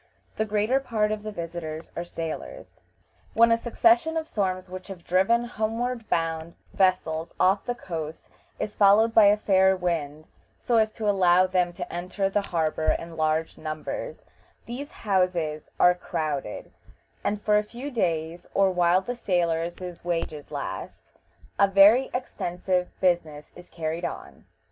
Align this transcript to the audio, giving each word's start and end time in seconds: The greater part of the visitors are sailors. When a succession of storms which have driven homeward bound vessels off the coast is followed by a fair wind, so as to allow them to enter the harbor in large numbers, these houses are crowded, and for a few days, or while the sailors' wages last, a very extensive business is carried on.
The 0.35 0.45
greater 0.45 0.79
part 0.79 1.11
of 1.11 1.21
the 1.21 1.31
visitors 1.31 1.91
are 1.95 2.03
sailors. 2.03 2.81
When 3.35 3.51
a 3.51 3.55
succession 3.55 4.17
of 4.17 4.25
storms 4.25 4.67
which 4.67 4.87
have 4.87 5.03
driven 5.03 5.43
homeward 5.45 6.09
bound 6.09 6.55
vessels 6.73 7.35
off 7.39 7.65
the 7.65 7.75
coast 7.75 8.27
is 8.57 8.75
followed 8.75 9.13
by 9.13 9.25
a 9.25 9.37
fair 9.37 9.75
wind, 9.77 10.25
so 10.57 10.77
as 10.77 10.91
to 10.93 11.07
allow 11.07 11.45
them 11.45 11.71
to 11.73 11.93
enter 11.93 12.29
the 12.31 12.41
harbor 12.41 12.91
in 12.97 13.15
large 13.15 13.59
numbers, 13.59 14.25
these 14.65 14.89
houses 14.91 15.69
are 15.79 15.93
crowded, 15.93 16.71
and 17.23 17.39
for 17.39 17.59
a 17.59 17.63
few 17.63 17.91
days, 17.91 18.47
or 18.55 18.71
while 18.71 19.01
the 19.01 19.13
sailors' 19.13 20.03
wages 20.03 20.49
last, 20.49 21.03
a 21.59 21.67
very 21.67 22.09
extensive 22.11 22.89
business 23.01 23.51
is 23.55 23.69
carried 23.69 24.03
on. 24.05 24.45